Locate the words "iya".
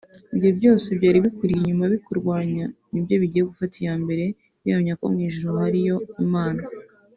3.83-3.95